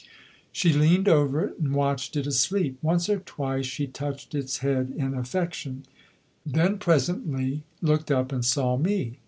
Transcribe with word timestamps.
She 0.51 0.73
leaned 0.73 1.07
over 1.07 1.45
it 1.47 1.59
and 1.59 1.75
watched 1.75 2.15
it 2.15 2.25
asleep. 2.25 2.79
Once 2.81 3.07
or 3.07 3.19
twice 3.19 3.67
she 3.67 3.85
touched 3.85 4.33
its 4.33 4.57
head 4.57 4.91
in 4.97 5.13
affection; 5.13 5.85
then 6.43 6.79
presently 6.79 7.65
looked 7.83 8.09
up 8.09 8.31
and 8.31 8.43
saw 8.43 8.77
me. 8.77 9.19